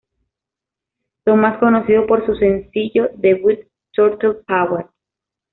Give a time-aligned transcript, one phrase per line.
[1.25, 3.59] Son más conocidos por su sencillo debut,
[3.91, 4.87] "Turtle Power!